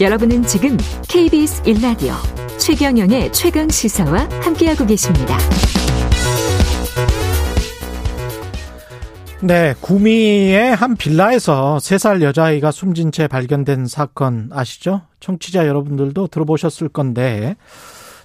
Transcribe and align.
여러분은 0.00 0.42
지금 0.42 0.76
KBS 1.08 1.62
1라디오 1.62 2.14
최경영의 2.58 3.32
최강 3.32 3.68
시사와 3.68 4.28
함께하고 4.42 4.86
계십니다. 4.86 5.38
네, 9.40 9.74
구미의 9.80 10.74
한 10.74 10.96
빌라에서 10.96 11.76
3살 11.76 12.22
여자아이가 12.22 12.70
숨진 12.70 13.12
채 13.12 13.28
발견된 13.28 13.86
사건 13.86 14.48
아시죠? 14.52 15.02
청취자 15.20 15.66
여러분들도 15.66 16.28
들어보셨을 16.28 16.88
건데 16.88 17.56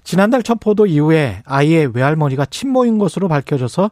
지난달 0.04 0.44
첫 0.44 0.60
보도 0.60 0.86
이후에 0.86 1.44
아이의 1.46 1.92
외할머니가 1.94 2.46
친모인 2.46 2.98
것으로 2.98 3.28
밝혀져서 3.28 3.92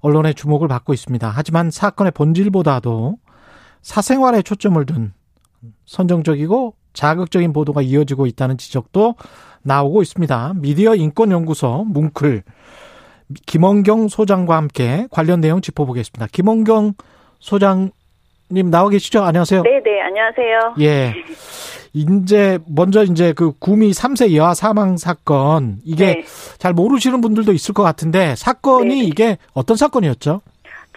언론의 0.00 0.34
주목을 0.34 0.68
받고 0.68 0.92
있습니다. 0.92 1.32
하지만 1.34 1.70
사건의 1.70 2.12
본질보다도 2.12 3.16
사생활에 3.82 4.42
초점을 4.42 4.84
둔 4.86 5.12
선정적이고 5.86 6.74
자극적인 6.92 7.52
보도가 7.52 7.82
이어지고 7.82 8.26
있다는 8.26 8.58
지적도 8.58 9.14
나오고 9.62 10.02
있습니다. 10.02 10.54
미디어 10.56 10.94
인권연구소 10.94 11.84
뭉클 11.88 12.42
김원경 13.46 14.08
소장과 14.08 14.56
함께 14.56 15.06
관련 15.10 15.40
내용 15.40 15.60
짚어보겠습니다. 15.60 16.26
김원경 16.32 16.94
소장님 17.38 18.70
나와 18.70 18.88
계시죠? 18.88 19.22
안녕하세요. 19.22 19.62
네, 19.62 19.80
네, 19.84 20.00
안녕하세요. 20.00 20.74
예. 20.80 21.14
이제 21.92 22.58
먼저 22.66 23.02
이제 23.02 23.32
그 23.32 23.52
구미 23.58 23.90
3세 23.90 24.34
여아 24.34 24.54
사망 24.54 24.96
사건 24.96 25.78
이게 25.84 26.14
네. 26.14 26.24
잘 26.58 26.72
모르시는 26.72 27.20
분들도 27.20 27.52
있을 27.52 27.74
것 27.74 27.82
같은데 27.82 28.36
사건이 28.36 28.94
네. 28.94 29.04
이게 29.04 29.38
어떤 29.54 29.76
사건이었죠? 29.76 30.40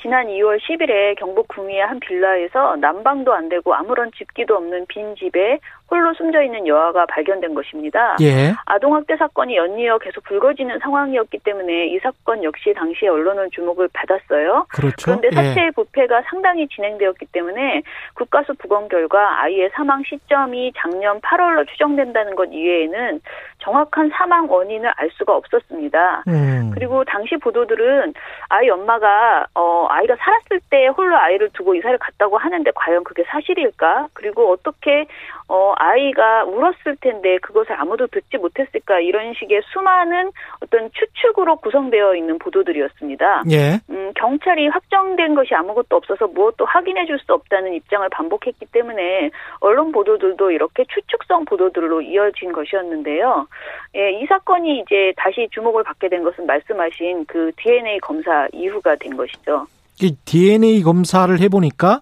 지난 0.04 0.28
2월 0.28 0.60
10일에 0.60 1.18
경북 1.18 1.48
구미의 1.48 1.80
한 1.88 1.98
빌라에서 2.02 2.76
난방도 2.76 3.34
안 3.34 3.48
되고 3.48 3.74
아무런 3.74 4.12
집기도 4.12 4.58
없는 4.58 4.86
빈 4.88 5.16
집에 5.16 5.60
홀로 5.94 6.12
숨져 6.16 6.42
있는 6.42 6.66
여아가 6.66 7.06
발견된 7.06 7.54
것입니다. 7.54 8.16
예. 8.20 8.52
아동학대 8.66 9.16
사건이 9.16 9.56
연이어 9.56 10.00
계속 10.00 10.24
불거지는 10.24 10.80
상황이었기 10.80 11.38
때문에 11.44 11.86
이 11.90 12.00
사건 12.00 12.44
역시 12.44 12.74
당시에 12.74 13.10
언론은 13.10 13.50
주목을 13.52 13.90
받았어요. 13.94 14.66
그렇죠. 14.70 14.96
그런데 15.06 15.30
예. 15.32 15.36
사체의 15.36 15.72
부패가 15.74 16.24
상당히 16.24 16.68
진행되었기 16.68 17.28
때문에 17.28 17.84
국가수 18.16 18.56
부검 18.56 18.88
결과 18.88 19.44
아이의 19.44 19.70
사망 19.76 20.02
시점이 20.04 20.74
작년 20.76 21.22
8월로 21.22 21.68
추정된다는 21.68 22.34
것 22.34 22.50
이외에는 22.52 23.22
정확한 23.60 24.10
사망 24.16 24.50
원인을 24.52 24.92
알 24.98 25.10
수가 25.12 25.36
없었습니다. 25.36 26.24
음. 26.28 26.72
그리고 26.74 27.04
당시 27.06 27.38
보도들은 27.38 28.14
아이 28.50 28.70
엄마가 28.70 29.46
어 29.54 29.88
아이가 29.90 30.16
살았을 30.16 30.60
때 30.70 30.88
홀로 30.88 31.16
아이를 31.18 31.50
두고 31.54 31.76
이사를 31.76 31.98
갔다고 32.00 32.38
하는데 32.38 32.70
과연 32.76 33.04
그게 33.04 33.24
사실일까? 33.28 34.08
그리고 34.14 34.52
어떻게 34.52 35.06
어 35.48 35.74
아이가 35.84 36.46
울었을 36.46 36.98
텐데 37.02 37.38
그것을 37.40 37.74
아무도 37.80 38.08
듣지 38.08 38.38
못했을까 38.38 39.00
이런 39.00 39.34
식의 39.34 39.62
수많은 39.74 40.32
어떤 40.62 40.90
추측으로 40.92 41.58
구성되어 41.58 42.16
있는 42.16 42.38
보도들이었습니다. 42.40 43.44
예. 43.52 43.80
음, 43.90 44.12
경찰이 44.16 44.68
확정된 44.68 45.36
것이 45.36 45.54
아무것도 45.56 45.96
없어서 45.96 46.28
무엇도 46.28 46.66
확인해 46.66 47.06
줄 47.06 47.24
수 47.24 47.34
없다는 47.34 47.74
입장을 47.74 48.08
반복했기 48.10 48.66
때문에 48.72 49.30
언론 49.60 49.92
보도들도 49.92 50.52
이렇게 50.52 50.84
추측성 50.94 51.46
보도들로 51.46 52.02
이어진 52.02 52.52
것이었는데요. 52.52 53.48
예, 53.96 54.12
이 54.12 54.26
사건이 54.26 54.80
이제 54.80 55.14
다시 55.18 55.48
주목을 55.52 55.84
받게 55.84 56.10
된 56.10 56.24
것은 56.24 56.46
말씀하신 56.46 57.26
그 57.26 57.52
DNA 57.58 58.00
검사 58.00 58.48
이후가 58.52 58.96
된 58.96 59.16
것이죠. 59.16 59.68
이 60.02 60.16
DNA 60.26 60.82
검사를 60.82 61.40
해보니까 61.40 62.02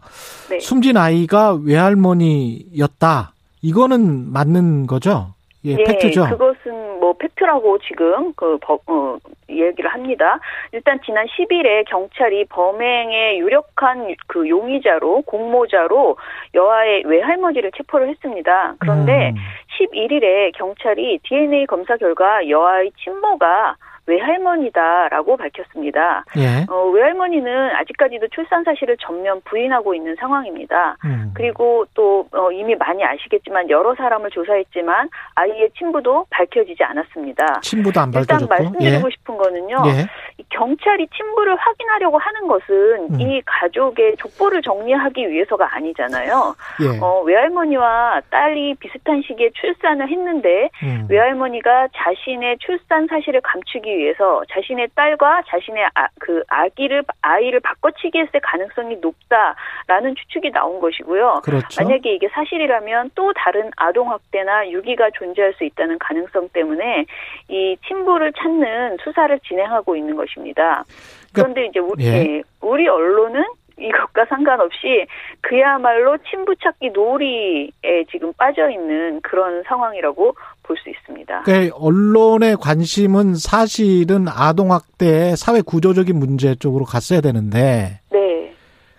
네. 0.50 0.60
숨진 0.60 0.98
아이가 0.98 1.54
외할머니였다. 1.54 3.34
이거는 3.62 4.32
맞는 4.32 4.88
거죠? 4.88 5.34
예, 5.64 5.76
예, 5.78 5.84
팩트죠. 5.84 6.26
그것은 6.30 7.00
뭐 7.00 7.14
팩트라고 7.14 7.78
지금 7.80 8.34
그 8.34 8.58
법, 8.62 8.82
어, 8.88 9.18
얘기를 9.48 9.94
합니다. 9.94 10.40
일단 10.72 11.00
지난 11.06 11.28
10일에 11.28 11.86
경찰이 11.88 12.46
범행의 12.46 13.40
유력한 13.40 14.16
그 14.26 14.50
용의자로 14.50 15.22
공모자로 15.24 16.18
여아의 16.56 17.04
외할머니를 17.06 17.72
체포를 17.78 18.10
했습니다. 18.10 18.76
그런데 18.80 19.30
음. 19.30 19.36
11일에 19.80 20.52
경찰이 20.56 21.20
DNA 21.24 21.68
검사 21.68 21.96
결과 21.98 22.48
여아의 22.50 22.92
친모가 23.04 23.76
외할머니다라고 24.12 25.38
밝혔습니다. 25.38 26.26
예. 26.38 26.66
어, 26.70 26.90
외할머니는 26.90 27.76
아직까지도 27.76 28.28
출산 28.30 28.64
사실을 28.64 28.98
전면 29.00 29.42
부인하고 29.46 29.96
있는 29.96 30.16
상황입니다. 30.20 30.98
음. 31.06 31.32
그리고 31.34 31.86
또 31.94 32.28
어, 32.34 32.52
이미 32.52 32.76
많이 32.76 33.04
아시겠지만 33.04 33.70
여러 33.70 33.96
사람을 33.96 34.30
조사했지만 34.32 35.10
아이의 35.36 35.70
친부도 35.78 36.26
밝혀지지 36.30 36.84
않았습니다. 36.84 37.62
친부도 37.62 38.00
안 38.00 38.12
밝혀졌고. 38.12 38.44
일단 38.44 38.48
말씀드리고 38.50 39.08
예. 39.08 39.12
싶은 39.12 39.38
거는요. 39.38 39.78
예. 39.86 40.08
경찰이 40.52 41.08
친부를 41.16 41.56
확인하려고 41.56 42.18
하는 42.18 42.48
것은 42.48 43.08
음. 43.14 43.22
이 43.22 43.42
가족의 43.46 44.18
족보를 44.18 44.62
정리하기 44.62 45.30
위해서가 45.30 45.76
아니잖아요. 45.76 46.56
예. 46.84 47.00
어, 47.02 47.22
외할머니와 47.22 48.22
딸이 48.30 48.76
비슷한 48.76 49.22
시기에 49.22 49.50
출산을 49.54 50.10
했는데 50.10 50.70
음. 50.84 51.08
외할머니가 51.10 51.88
자신의 51.96 52.58
출산 52.60 53.08
사실을 53.08 53.42
감추기 53.42 53.98
위해서 53.98 54.44
자신의 54.52 54.90
딸과 54.94 55.44
자신의 55.48 55.90
아, 55.96 56.08
그 56.20 56.44
아기를 56.48 57.04
아이를 57.22 57.62
바꿔치기 57.62 58.20
했을 58.20 58.40
가능성이 58.42 58.98
높다라는 58.98 60.16
추측이 60.16 60.52
나온 60.52 60.80
것이고요. 60.82 61.42
그렇죠. 61.44 61.84
만약에 61.84 62.14
이게 62.14 62.28
사실이라면 62.28 63.12
또 63.16 63.32
다른 63.34 63.72
아동 63.78 64.12
학대나 64.12 64.70
유기가 64.70 65.10
존재할 65.12 65.54
수 65.54 65.64
있다는 65.64 65.98
가능성 66.00 66.50
때문에 66.50 67.06
이 67.48 67.78
친부를 67.88 68.34
찾는 68.34 68.98
수사를 69.04 69.40
진행하고 69.40 69.96
있는 69.96 70.16
것입니다. 70.16 70.41
그러니까 70.42 70.86
그런데 71.34 71.66
이제 71.66 71.80
우리, 71.80 72.06
예. 72.06 72.10
예. 72.10 72.44
우리 72.62 72.88
언론은 72.88 73.44
이것과 73.80 74.26
상관없이 74.30 75.06
그야말로 75.42 76.18
친부 76.30 76.56
찾기 76.56 76.92
놀이에 76.92 78.06
지금 78.12 78.32
빠져 78.34 78.70
있는 78.70 79.22
그런 79.22 79.64
상황이라고 79.64 80.36
볼 80.64 80.78
수 80.78 80.90
있습니다. 80.90 81.44
그러니까 81.44 81.76
언론의 81.78 82.58
관심은 82.58 83.36
사실은 83.36 84.28
아동학대의 84.28 85.36
사회 85.38 85.62
구조적인 85.62 86.18
문제 86.18 86.56
쪽으로 86.56 86.86
갔어야 86.86 87.22
되는데, 87.22 88.00
네. 88.12 88.54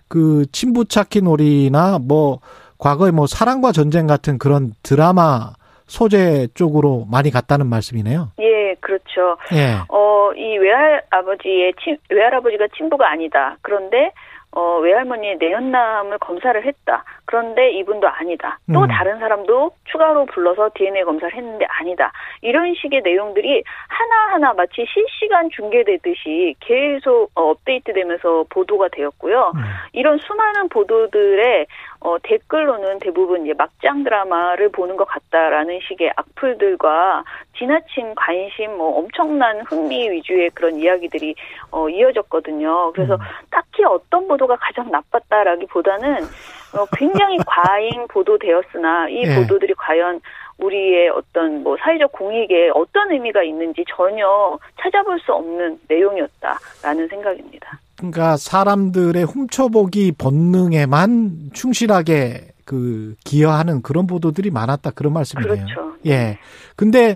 그 0.07 0.45
친부 0.51 0.85
찾기 0.85 1.21
놀이나 1.21 1.97
뭐 1.99 2.39
과거에 2.77 3.11
뭐 3.11 3.25
사랑과 3.25 3.71
전쟁 3.71 4.05
같은 4.07 4.37
그런 4.37 4.73
드라마 4.83 5.53
소재 5.87 6.47
쪽으로 6.53 7.07
많이 7.09 7.31
갔다는 7.31 7.67
말씀이네요. 7.67 8.31
예, 8.39 8.43
그렇죠. 8.83 9.37
예. 9.53 9.79
어, 9.89 10.31
이 10.35 10.57
외할아버지의 10.57 11.73
친, 11.81 11.97
외할아버지가 12.09 12.67
친부가 12.75 13.09
아니다. 13.09 13.57
그런데 13.61 14.11
어, 14.55 14.77
외할머니의 14.77 15.37
내연남을 15.39 16.19
검사를 16.19 16.63
했다. 16.63 17.03
그런데 17.25 17.71
이분도 17.71 18.07
아니다. 18.07 18.59
또 18.71 18.81
음. 18.81 18.87
다른 18.87 19.17
사람도 19.17 19.71
추가로 19.85 20.25
불러서 20.27 20.69
DNA 20.75 21.03
검사를 21.05 21.33
했는데 21.35 21.65
아니다. 21.79 22.11
이런 22.41 22.75
식의 22.75 23.01
내용들이 23.03 23.63
하나하나 23.87 24.53
마치 24.53 24.85
실시간 24.93 25.49
중계되듯이 25.49 26.55
계속 26.59 27.31
어, 27.33 27.49
업데이트 27.49 27.93
되면서 27.93 28.45
보도가 28.49 28.89
되었고요. 28.89 29.53
음. 29.55 29.61
이런 29.93 30.19
수많은 30.19 30.69
보도들의 30.69 31.65
어, 32.03 32.17
댓글로는 32.21 32.99
대부분 32.99 33.45
이제 33.45 33.53
막장 33.57 34.03
드라마를 34.03 34.69
보는 34.69 34.97
것 34.97 35.05
같다라는 35.05 35.79
식의 35.87 36.11
악플들과 36.17 37.23
지나친 37.57 38.13
관심, 38.15 38.77
뭐 38.77 38.99
엄청난 38.99 39.61
흥미 39.61 40.09
위주의 40.09 40.49
그런 40.49 40.75
이야기들이 40.75 41.33
어, 41.71 41.87
이어졌거든요. 41.87 42.91
그래서 42.91 43.15
음. 43.15 43.19
딱히 43.49 43.85
어떤 43.85 44.27
보도가 44.27 44.57
가장 44.57 44.91
나빴다라기보다는 44.91 46.23
어, 46.75 46.85
굉장히 46.97 47.37
과잉 47.47 48.05
보도되었으나 48.09 49.07
이 49.07 49.23
예. 49.23 49.35
보도들이 49.35 49.73
과연 49.75 50.19
우리의 50.57 51.09
어떤 51.09 51.63
뭐 51.63 51.77
사회적 51.77 52.11
공익에 52.11 52.71
어떤 52.73 53.11
의미가 53.11 53.43
있는지 53.43 53.85
전혀 53.87 54.59
찾아볼 54.81 55.19
수 55.21 55.33
없는 55.33 55.79
내용이었다라는 55.87 57.07
생각입니다. 57.07 57.79
그러니까 58.03 58.35
사람들의 58.35 59.23
훔쳐보기 59.23 60.13
본능에만 60.17 61.51
충실하게 61.53 62.49
그 62.65 63.15
기여하는 63.23 63.81
그런 63.81 64.07
보도들이 64.07 64.51
많았다 64.51 64.91
그런 64.91 65.13
말씀이네요. 65.13 65.53
그렇죠. 65.55 65.93
예. 66.07 66.37
근데 66.75 67.15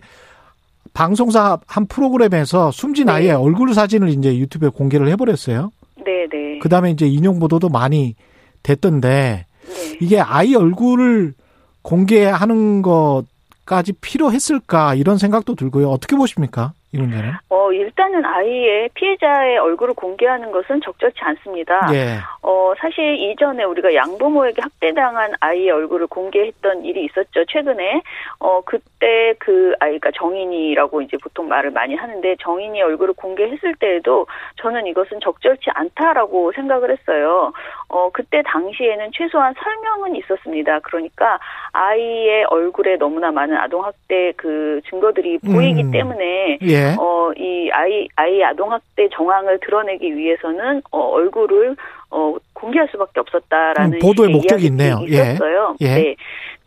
방송사 0.94 1.60
한 1.68 1.88
프로그램에서 1.88 2.72
숨진 2.72 3.08
네. 3.08 3.12
아이의 3.12 3.32
얼굴 3.32 3.74
사진을 3.74 4.10
이제 4.10 4.38
유튜브에 4.38 4.70
공개를 4.70 5.10
해버렸어요. 5.10 5.72
네, 6.06 6.26
네. 6.32 6.60
그 6.60 6.70
다음에 6.70 6.92
이제 6.92 7.06
인용 7.06 7.40
보도도 7.40 7.68
많이 7.68 8.16
됐던데 8.64 9.46
네. 9.68 9.98
이게 10.00 10.22
아이 10.22 10.56
얼굴을 10.56 11.34
공개하는 11.82 12.82
것까지 12.82 13.92
필요했을까 14.00 14.96
이런 14.96 15.18
생각도 15.18 15.56
들고요. 15.56 15.90
어떻게 15.90 16.16
보십니까? 16.16 16.72
이 16.98 17.02
문제는? 17.02 17.34
어, 17.50 17.72
일단은 17.72 18.26
아이의 18.26 18.90
피해자의 18.94 19.58
얼굴을 19.58 19.94
공개하는 19.94 20.52
것은 20.52 20.82
적절치 20.82 21.20
않습니다. 21.22 21.90
예. 21.94 22.18
어, 22.42 22.74
사실 22.80 23.16
이전에 23.16 23.64
우리가 23.64 23.94
양부모에게 23.94 24.62
학대당한 24.62 25.34
아이의 25.40 25.70
얼굴을 25.72 26.08
공개했던 26.08 26.86
일이 26.86 27.06
있었죠. 27.06 27.46
최근에. 27.46 28.02
어, 28.40 28.62
그때 28.66 29.34
그 29.40 29.74
아이가 29.80 30.12
정인이라고 30.16 31.02
이제 31.02 31.18
보통 31.18 31.48
말을 31.48 31.72
많이 31.72 31.96
하는데 31.96 32.36
정인이 32.42 32.82
얼굴을 32.82 33.14
공개했을 33.14 33.76
때에도 33.76 34.26
저는 34.62 34.88
이것은 34.88 35.20
적절치 35.22 35.70
않다라고 35.74 36.52
생각을 36.54 36.92
했어요. 36.92 37.52
어, 37.90 38.10
그때 38.12 38.42
당시에는 38.46 39.12
최소한 39.14 39.54
설명은 39.58 40.16
있었습니다. 40.16 40.80
그러니까 40.80 41.40
아이의 41.72 42.46
얼굴에 42.46 42.98
너무나 42.98 43.32
많은 43.32 43.56
아동 43.58 43.84
학대 43.84 44.34
그 44.36 44.82
증거들이 44.90 45.38
보이기 45.40 45.84
음. 45.84 45.92
때문에 45.92 46.60
예. 46.62 46.87
어, 46.98 47.32
이 47.38 47.70
아이 47.72 48.08
아이 48.16 48.44
아동학대 48.44 49.10
정황을 49.14 49.60
드러내기 49.60 50.16
위해서는 50.16 50.82
어, 50.92 51.00
얼굴을 51.00 51.76
어, 52.10 52.36
공개할 52.54 52.88
수밖에 52.92 53.20
없었다라는 53.20 53.98
음, 53.98 54.00
보도의 54.00 54.30
목적이 54.30 54.68
있네요. 54.68 55.00
예. 55.08 55.34
있었어요. 55.34 55.76
예. 55.82 55.96
네. 55.96 56.16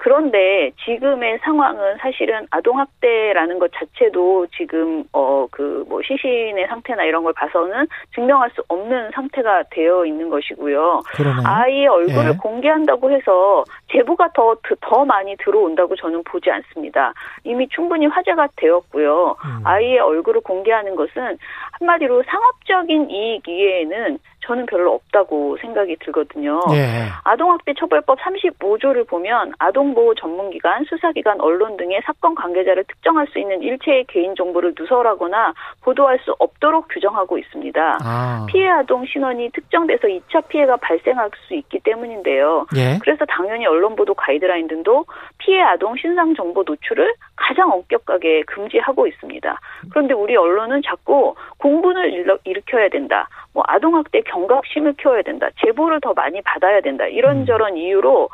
그런데 0.02 0.70
지금의 0.82 1.40
상황은 1.42 1.98
사실은 1.98 2.46
아동학대라는 2.50 3.58
것 3.58 3.70
자체도 3.74 4.46
지금 4.56 5.04
어 5.12 5.46
그 5.50 5.84
뭐 5.88 6.00
시신의 6.02 6.66
상태나 6.68 7.04
이런 7.04 7.22
걸 7.24 7.32
봐서는 7.32 7.86
증명할 8.14 8.50
수 8.50 8.62
없는 8.68 9.10
상태가 9.12 9.64
되어 9.70 10.04
있는 10.06 10.28
것이고요. 10.30 11.02
그러네요. 11.14 11.42
아이의 11.46 11.86
얼굴을 11.88 12.30
예. 12.32 12.36
공개한다고 12.36 13.10
해서 13.10 13.64
제보가 13.92 14.30
더 14.32 14.56
더 14.80 15.04
많이 15.04 15.36
들어온다고 15.36 15.96
저는 15.96 16.22
보지 16.24 16.50
않습니다. 16.50 17.12
이미 17.44 17.68
충분히 17.68 18.06
화제가 18.06 18.48
되었고요. 18.56 19.36
음. 19.44 19.60
아이의 19.66 19.98
얼굴을 19.98 20.40
공개하는 20.42 20.94
것은 20.96 21.36
한마디로 21.78 22.22
상업적인 22.26 23.10
이익 23.10 23.46
이외에는 23.48 24.18
저는 24.42 24.66
별로 24.66 24.94
없다고 24.94 25.58
생각이 25.60 25.96
들거든요. 26.00 26.60
예. 26.72 27.08
아동학대 27.24 27.74
처벌법 27.78 28.18
35조를 28.20 29.06
보면 29.06 29.52
아동보호 29.58 30.14
전문기관, 30.14 30.84
수사기관, 30.84 31.40
언론 31.40 31.76
등의 31.76 32.00
사건 32.04 32.34
관계자를 32.34 32.84
특정할 32.84 33.26
수 33.28 33.38
있는 33.38 33.62
일체의 33.62 34.04
개인정보를 34.08 34.74
누설하거나 34.78 35.52
보도할 35.82 36.18
수 36.24 36.34
없도록 36.38 36.88
규정하고 36.88 37.38
있습니다. 37.38 37.98
아. 38.02 38.46
피해 38.48 38.68
아동 38.68 39.04
신원이 39.04 39.50
특정돼서 39.50 40.08
2차 40.08 40.48
피해가 40.48 40.76
발생할 40.78 41.30
수 41.46 41.54
있기 41.54 41.80
때문인데요. 41.80 42.66
예. 42.76 42.98
그래서 43.02 43.24
당연히 43.26 43.66
언론 43.66 43.94
보도 43.94 44.14
가이드라인 44.14 44.66
등도 44.68 45.04
피해 45.38 45.60
아동 45.62 45.96
신상 45.96 46.34
정보 46.34 46.62
노출을 46.66 47.14
가장 47.36 47.70
엄격하게 47.72 48.42
금지하고 48.42 49.06
있습니다. 49.06 49.60
그런데 49.90 50.14
우리 50.14 50.36
언론은 50.36 50.82
자꾸 50.86 51.34
공분을 51.58 52.26
일으켜야 52.44 52.88
된다. 52.88 53.28
뭐 53.52 53.64
아동학대 53.66 54.22
경각심을 54.30 54.94
키워야 54.94 55.22
된다. 55.22 55.48
제보를 55.64 56.00
더 56.00 56.12
많이 56.14 56.40
받아야 56.42 56.80
된다. 56.80 57.06
이런저런 57.06 57.72
음. 57.72 57.76
이유로 57.76 58.28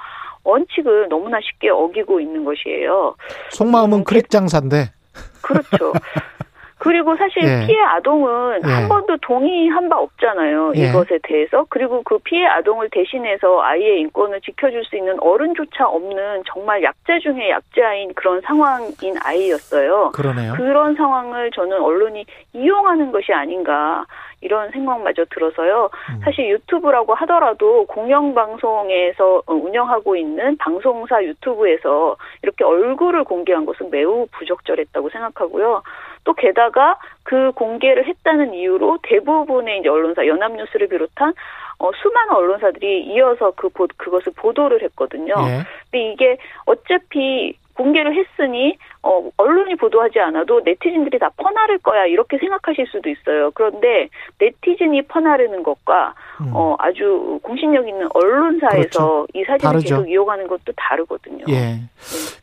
원칙을 0.45 1.09
너무나 1.09 1.39
쉽게 1.41 1.71
어기고 1.71 2.21
있는 2.21 2.45
것이에요. 2.45 3.17
속마음은 3.51 3.99
음, 3.99 4.05
크릭 4.05 4.31
장사인데. 4.31 4.91
그렇죠. 5.43 5.93
그리고 6.87 7.17
사실 7.17 7.43
예. 7.43 7.67
피해 7.67 7.81
아동은 7.83 8.61
예. 8.67 8.73
한 8.73 8.89
번도 8.89 9.17
동의한 9.19 9.89
바 9.89 9.99
없잖아요. 9.99 10.73
예. 10.77 10.89
이것에 10.89 11.19
대해서. 11.23 11.67
그리고 11.69 12.03
그 12.05 12.19
피해 12.19 12.47
아동을 12.47 12.89
대신해서 12.91 13.61
아이의 13.63 14.01
인권을 14.01 14.41
지켜줄 14.41 14.85
수 14.85 14.97
있는 14.97 15.17
어른조차 15.21 15.87
없는 15.87 16.43
정말 16.47 16.83
약자 16.83 17.19
중에 17.21 17.51
약자인 17.51 18.15
그런 18.15 18.41
상황인 18.43 19.17
아이였어요. 19.23 20.13
그러네요. 20.15 20.55
그런 20.55 20.95
상황을 20.95 21.51
저는 21.53 21.81
언론이 21.81 22.25
이용하는 22.53 23.13
것이 23.13 23.33
아닌가. 23.33 24.05
이런 24.43 24.71
생각마저 24.71 25.25
들어서요. 25.31 25.91
음. 26.11 26.21
사실 26.23 26.49
유튜브라고 26.51 27.15
하더라도 27.15 27.87
공영방송에서 27.87 29.43
운영하고 29.47 30.17
있는 30.17 30.57
방송사 30.59 31.25
유튜브에서 31.25 32.17
이렇게 32.43 32.63
얼굴을 32.65 33.25
공개한 33.25 33.65
것은 33.65 33.91
매우 33.91 34.27
부적절했다고 34.33 35.09
생각하고요. 35.09 35.83
또 36.27 36.35
게다가 36.35 36.99
그 37.23 37.53
공개를 37.53 38.07
했다는 38.07 38.53
이유로 38.53 38.99
대부분의 39.03 39.79
이제 39.79 39.89
언론사 39.89 40.27
연합뉴스를 40.27 40.89
비롯한 40.89 41.33
어, 41.79 41.91
수많은 41.93 42.35
언론사들이 42.35 43.05
이어서 43.05 43.53
그 43.55 43.69
보, 43.69 43.87
그것을 43.97 44.33
보도를 44.35 44.83
했거든요. 44.83 45.35
예. 45.47 45.63
근데 45.91 46.13
이게 46.13 46.37
어차피 46.65 47.57
공개를 47.75 48.15
했으니 48.17 48.77
어, 49.03 49.29
언론이 49.37 49.77
보도하지 49.77 50.19
않아도 50.19 50.63
네티즌들이 50.65 51.19
다 51.19 51.31
퍼나를 51.37 51.79
거야 51.79 52.07
이렇게 52.07 52.39
생각하실 52.39 52.87
수도 52.89 53.09
있어요. 53.09 53.53
그런데 53.53 54.09
네티즌이 54.41 55.03
퍼나르는 55.03 55.63
것과 55.63 56.15
음. 56.41 56.51
어, 56.55 56.75
아주 56.79 57.39
공신력 57.43 57.87
있는 57.87 58.09
언론사에서 58.15 58.73
그렇죠. 58.73 59.27
이 59.35 59.45
사진을 59.45 59.59
다르죠. 59.59 59.97
계속 59.97 60.11
이용하는 60.11 60.49
것도 60.49 60.73
다르거든요. 60.75 61.45
예. 61.49 61.53
네. 61.53 61.81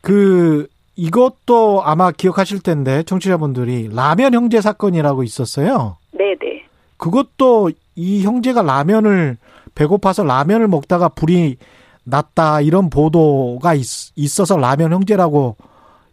그 0.02 0.68
이것도 0.96 1.84
아마 1.84 2.12
기억하실 2.12 2.62
텐데 2.62 3.04
청취자분들이 3.04 3.90
라면 3.94 4.34
형제 4.34 4.62
사건이라고 4.62 5.24
있었어요. 5.24 5.98
네, 6.12 6.36
네. 6.40 6.64
그것도 6.98 7.72
이 7.96 8.24
형제가 8.24 8.62
라면을 8.62 9.38
배고파서 9.76 10.24
라면을 10.24 10.68
먹다가 10.68 11.10
불이 11.10 11.58
났다 12.04 12.62
이런 12.62 12.90
보도가 12.90 13.74
있, 13.74 14.40
어서 14.40 14.58
라면 14.58 14.94
형제라고 14.94 15.56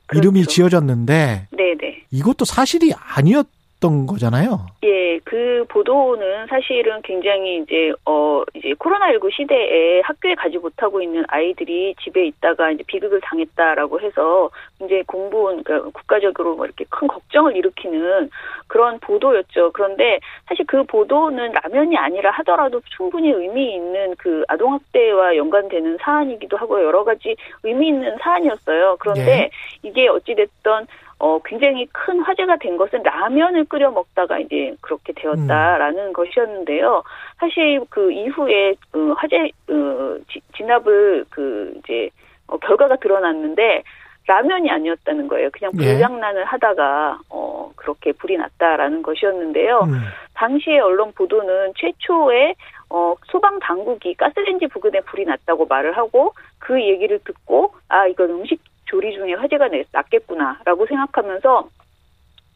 그렇죠. 0.07 0.29
이름이 0.29 0.47
지어졌는데 0.47 1.49
네네. 1.57 2.05
이것도 2.11 2.45
사실이 2.45 2.93
아니었 2.95 3.47
던 3.81 4.07
거잖아요. 4.07 4.67
예, 4.85 5.19
그 5.25 5.65
보도는 5.69 6.47
사실은 6.49 7.01
굉장히 7.03 7.63
이제 7.63 7.93
어 8.05 8.43
이제 8.55 8.75
코로나19 8.75 9.33
시대에 9.33 10.03
학교에 10.03 10.35
가지 10.35 10.59
못하고 10.59 11.01
있는 11.01 11.25
아이들이 11.29 11.95
집에 12.03 12.27
있다가 12.27 12.71
이제 12.71 12.85
비극을 12.87 13.21
당했다라고 13.23 14.01
해서 14.01 14.51
이제 14.83 15.03
공부 15.07 15.45
그러니까 15.45 15.81
국가적으로 15.93 16.57
뭐 16.57 16.67
이렇게 16.67 16.85
큰 16.91 17.09
걱정을 17.09 17.57
일으키는 17.57 18.31
그런 18.67 18.99
보도였죠. 19.01 19.73
그런데 19.73 20.21
사실 20.47 20.67
그 20.67 20.85
보도는 20.85 21.53
라면이 21.53 21.97
아니라 21.97 22.31
하더라도 22.33 22.81
충분히 22.97 23.31
의미 23.31 23.75
있는 23.75 24.15
그 24.19 24.45
아동 24.49 24.75
학대와 24.75 25.37
연관되는 25.37 25.99
사안이기도 26.03 26.57
하고 26.57 26.83
여러 26.83 27.03
가지 27.03 27.35
의미 27.63 27.89
있는 27.89 28.17
사안이었어요. 28.21 28.97
그런데 29.01 29.25
네. 29.25 29.51
이게 29.83 30.09
어찌 30.09 30.35
됐던 30.35 30.87
어, 31.21 31.39
굉장히 31.45 31.87
큰 31.93 32.21
화제가 32.21 32.57
된 32.57 32.79
것은 32.79 33.03
라면을 33.03 33.67
끓여 33.67 33.91
먹다가 33.91 34.39
이제 34.39 34.75
그렇게 34.81 35.13
되었다라는 35.13 36.07
음. 36.09 36.13
것이었는데요. 36.15 37.03
사실 37.39 37.85
그 37.91 38.11
이후에 38.11 38.75
그 38.91 39.13
화재 39.13 39.51
어, 39.69 40.17
지, 40.33 40.41
진압을 40.57 41.27
그 41.29 41.75
이제 41.79 42.09
어, 42.47 42.57
결과가 42.57 42.97
드러났는데 42.97 43.83
라면이 44.27 44.71
아니었다는 44.71 45.29
거예요. 45.29 45.51
그냥 45.53 45.73
예. 45.81 45.93
불장난을 45.93 46.41
예. 46.41 46.45
하다가 46.45 47.19
어 47.29 47.71
그렇게 47.77 48.13
불이 48.13 48.39
났다라는 48.39 49.03
것이었는데요. 49.03 49.81
음. 49.81 50.01
당시에 50.35 50.79
언론 50.79 51.13
보도는 51.13 51.73
최초에 51.77 52.55
어 52.89 53.15
소방 53.27 53.59
당국이 53.59 54.15
가스레인지 54.15 54.69
부근에 54.69 55.01
불이 55.01 55.27
났다고 55.27 55.67
말을 55.67 55.97
하고 55.97 56.33
그 56.59 56.81
얘기를 56.81 57.19
듣고 57.25 57.75
아 57.89 58.07
이건 58.07 58.31
음식 58.31 58.61
조리 58.91 59.15
중에 59.15 59.35
화재가 59.35 59.69
났겠구나라고 59.93 60.87
생각하면서 60.87 61.69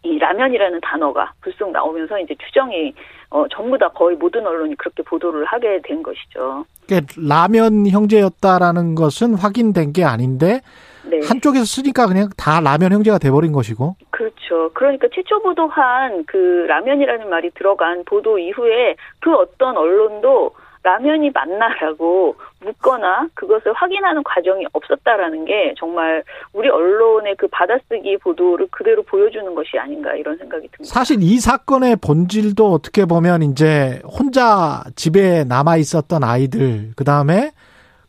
이 0.02 0.18
라면이라는 0.18 0.80
단어가 0.82 1.32
불쑥 1.40 1.70
나오면서 1.70 2.18
이제 2.18 2.34
추정이 2.44 2.92
어 3.30 3.46
전부 3.48 3.78
다 3.78 3.88
거의 3.88 4.16
모든 4.16 4.46
언론이 4.46 4.76
그렇게 4.76 5.02
보도를 5.02 5.46
하게 5.46 5.80
된 5.82 6.02
것이죠. 6.02 6.66
그러니까 6.86 7.14
라면 7.16 7.86
형제였다라는 7.88 8.96
것은 8.96 9.34
확인된 9.34 9.92
게 9.92 10.04
아닌데 10.04 10.60
네. 11.04 11.20
한쪽에서 11.26 11.64
쓰니까 11.64 12.06
그냥 12.06 12.28
다 12.36 12.60
라면 12.60 12.92
형제가 12.92 13.18
돼버린 13.18 13.52
것이고. 13.52 13.96
그렇죠. 14.10 14.70
그러니까 14.74 15.08
최초 15.14 15.40
보도한 15.40 16.24
그 16.26 16.66
라면이라는 16.68 17.30
말이 17.30 17.50
들어간 17.54 18.04
보도 18.04 18.38
이후에 18.38 18.96
그 19.20 19.34
어떤 19.34 19.76
언론도 19.76 20.52
라면이 20.84 21.30
맞나라고 21.30 22.36
묻거나 22.60 23.26
그것을 23.34 23.72
확인하는 23.72 24.22
과정이 24.22 24.66
없었다라는 24.74 25.46
게 25.46 25.74
정말 25.78 26.22
우리 26.52 26.68
언론의 26.68 27.36
그 27.38 27.48
받아쓰기 27.48 28.18
보도를 28.18 28.68
그대로 28.70 29.02
보여주는 29.02 29.52
것이 29.54 29.78
아닌가 29.78 30.14
이런 30.14 30.36
생각이 30.36 30.68
듭니다. 30.68 30.84
사실 30.94 31.16
이 31.22 31.40
사건의 31.40 31.96
본질도 31.96 32.70
어떻게 32.70 33.06
보면 33.06 33.42
이제 33.42 34.02
혼자 34.04 34.84
집에 34.94 35.44
남아 35.44 35.78
있었던 35.78 36.22
아이들 36.22 36.90
그 36.96 37.02
다음에 37.04 37.50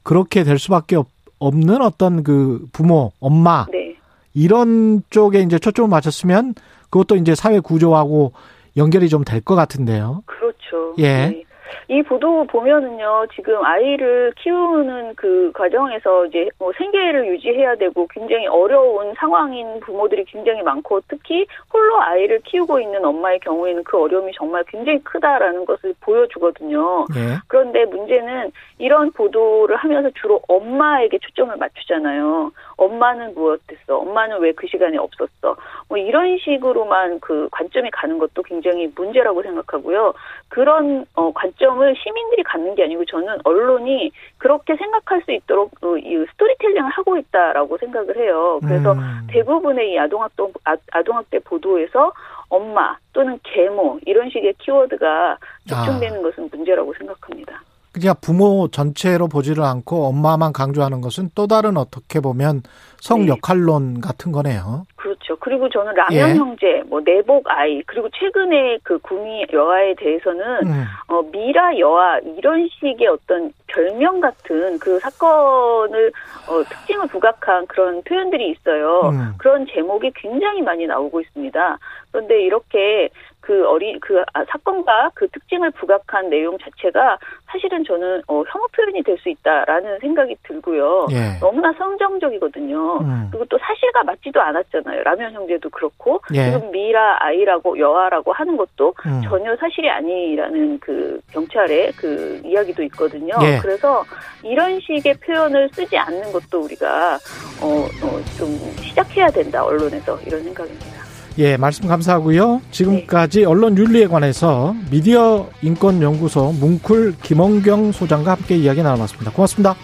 그렇게 0.03 0.43
될 0.43 0.59
수밖에 0.59 0.97
없는 1.39 1.81
어떤 1.81 2.23
그 2.23 2.59
부모, 2.73 3.13
엄마 3.21 3.65
네. 3.71 3.95
이런 4.33 5.01
쪽에 5.09 5.39
이제 5.39 5.57
초점을 5.59 5.89
맞췄으면 5.89 6.55
그것도 6.89 7.15
이제 7.15 7.35
사회 7.35 7.61
구조하고 7.61 8.33
연결이 8.75 9.07
좀 9.07 9.23
될 9.23 9.41
것 9.41 9.55
같은데요. 9.55 10.23
그렇죠. 10.25 10.93
예. 10.97 11.27
네. 11.27 11.44
이 11.87 12.01
보도 12.01 12.45
보면은요, 12.45 13.27
지금 13.33 13.63
아이를 13.63 14.33
키우는 14.37 15.15
그 15.15 15.51
과정에서 15.53 16.25
이제 16.25 16.49
뭐 16.59 16.71
생계를 16.77 17.27
유지해야 17.27 17.75
되고 17.75 18.07
굉장히 18.07 18.47
어려운 18.47 19.13
상황인 19.15 19.79
부모들이 19.79 20.25
굉장히 20.25 20.61
많고 20.63 21.01
특히 21.07 21.45
홀로 21.71 22.01
아이를 22.01 22.39
키우고 22.41 22.79
있는 22.79 23.03
엄마의 23.03 23.39
경우에는 23.39 23.83
그 23.83 24.01
어려움이 24.01 24.31
정말 24.35 24.63
굉장히 24.67 24.99
크다라는 25.03 25.65
것을 25.65 25.93
보여주거든요. 26.01 27.05
네. 27.13 27.37
그런데 27.47 27.85
문제는 27.85 28.51
이런 28.77 29.11
보도를 29.11 29.75
하면서 29.75 30.09
주로 30.21 30.41
엄마에게 30.47 31.17
초점을 31.19 31.55
맞추잖아요. 31.57 32.51
엄마는 32.77 33.33
무엇했어? 33.35 33.97
엄마는 33.97 34.39
왜 34.39 34.55
그 34.55 34.67
시간에 34.67 34.97
없었어? 34.97 35.55
뭐 35.87 35.97
이런 35.97 36.37
식으로만 36.39 37.19
그 37.19 37.47
관점이 37.51 37.91
가는 37.91 38.17
것도 38.17 38.41
굉장히 38.43 38.91
문제라고 38.95 39.43
생각하고요. 39.43 40.13
그런 40.49 41.05
어, 41.13 41.31
관점을 41.33 41.95
시민들이 41.95 42.41
갖는 42.43 42.73
게 42.75 42.83
아니고 42.83 43.05
저는 43.05 43.37
언론이 43.43 44.11
그렇게 44.37 44.75
생각할 44.75 45.21
수 45.23 45.31
있도록 45.31 45.71
어, 45.83 45.97
이 45.97 46.25
스토리텔링을 46.31 46.89
하고 46.89 47.17
있다라고 47.17 47.77
생각을 47.77 48.17
해요. 48.17 48.59
그래서 48.63 48.93
음. 48.93 49.27
대부분의 49.29 49.91
이 49.91 49.99
아동학대 49.99 50.43
아, 50.63 50.75
아동학대 50.91 51.39
보도에서 51.39 52.13
엄마 52.49 52.97
또는 53.13 53.39
계모 53.43 53.99
이런 54.05 54.29
식의 54.29 54.53
키워드가 54.59 55.37
집중되는 55.67 56.19
아. 56.19 56.21
것은 56.21 56.49
문제라고 56.51 56.93
생각합니다. 56.97 57.61
그냥 57.95 58.13
부모 58.19 58.67
전체로 58.67 59.29
보지를 59.29 59.63
않고 59.63 60.07
엄마만 60.07 60.51
강조하는 60.51 60.99
것은 60.99 61.29
또 61.33 61.47
다른 61.47 61.77
어떻게 61.77 62.19
보면 62.19 62.61
성 62.99 63.21
네. 63.21 63.29
역할론 63.29 64.01
같은 64.01 64.33
거네요. 64.33 64.83
그렇죠. 64.97 65.37
그리고 65.37 65.69
저는 65.69 65.93
라면 65.93 66.29
예. 66.29 66.35
형제, 66.35 66.83
뭐 66.87 66.99
내복 66.99 67.49
아이, 67.49 67.81
그리고 67.83 68.09
최근에 68.09 68.79
그 68.83 68.99
구미 68.99 69.45
여아에 69.53 69.95
대해서는 69.95 70.67
음. 70.67 70.83
어 71.07 71.21
미라 71.31 71.79
여아 71.79 72.19
이런 72.37 72.67
식의 72.67 73.07
어떤 73.07 73.53
별명 73.67 74.19
같은 74.19 74.77
그 74.79 74.99
사건을 74.99 76.11
어 76.49 76.63
특징을 76.63 77.07
부각한 77.07 77.67
그런 77.67 78.01
표현들이 78.03 78.51
있어요. 78.51 79.09
음. 79.13 79.33
그런 79.37 79.65
제목이 79.71 80.11
굉장히 80.15 80.61
많이 80.61 80.85
나오고 80.85 81.21
있습니다. 81.21 81.77
그런데 82.11 82.41
이렇게 82.43 83.09
그 83.45 83.67
어린 83.67 83.99
그 83.99 84.21
아, 84.33 84.43
사건과 84.49 85.11
그 85.13 85.27
특징을 85.29 85.71
부각한 85.71 86.29
내용 86.29 86.57
자체가 86.57 87.17
사실은 87.47 87.83
저는 87.83 88.21
어, 88.27 88.43
혐오 88.47 88.67
표현이 88.75 89.03
될 89.03 89.15
수 89.25 89.29
있다라는 89.29 89.99
생각이 89.99 90.35
들고요. 90.43 91.07
예. 91.11 91.39
너무나 91.39 91.71
성정적이거든요. 91.73 92.97
음. 92.99 93.27
그리고 93.31 93.45
또 93.45 93.57
사실과 93.57 94.03
맞지도 94.03 94.41
않았잖아요. 94.41 95.03
라면 95.03 95.33
형제도 95.33 95.69
그렇고 95.69 96.19
예. 96.33 96.51
지금 96.51 96.71
미라 96.71 97.17
아이라고 97.23 97.79
여아라고 97.79 98.33
하는 98.33 98.57
것도 98.57 98.93
음. 99.05 99.21
전혀 99.23 99.55
사실이 99.55 99.89
아니라는 99.89 100.79
그 100.79 101.19
경찰의 101.31 101.93
그 101.93 102.41
이야기도 102.43 102.83
있거든요. 102.83 103.35
예. 103.43 103.59
그래서 103.61 104.03
이런 104.43 104.79
식의 104.81 105.15
표현을 105.25 105.69
쓰지 105.73 105.97
않는 105.97 106.31
것도 106.31 106.61
우리가 106.65 107.15
어, 107.61 107.67
어, 108.03 108.21
좀 108.37 108.49
시작해야 108.81 109.27
된다 109.29 109.63
언론에서 109.63 110.19
이런 110.25 110.43
생각입니다. 110.43 111.04
예, 111.37 111.57
말씀 111.57 111.87
감사하고요. 111.87 112.61
지금까지 112.71 113.39
네. 113.39 113.45
언론 113.45 113.77
윤리에 113.77 114.07
관해서 114.07 114.75
미디어 114.89 115.47
인권 115.61 116.01
연구소 116.01 116.53
뭉쿨 116.53 117.15
김원경 117.21 117.91
소장과 117.91 118.31
함께 118.31 118.55
이야기 118.55 118.81
나눠봤습니다. 118.81 119.31
고맙습니다. 119.31 119.75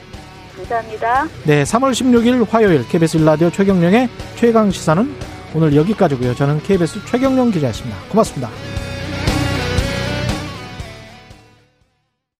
감사합니다. 0.55 1.27
네, 1.43 1.63
3월 1.63 1.91
16일 1.91 2.50
화요일 2.50 2.88
KBS 2.88 3.17
일라디오 3.17 3.50
최경령의 3.50 4.10
최강 4.36 4.72
시사는 4.72 5.13
오늘 5.53 5.75
여기까지고요. 5.75 6.36
저는 6.36 6.62
KBS 6.63 7.05
최경령 7.05 7.51
기자였습니다. 7.51 7.98
고맙습니다. 8.10 8.50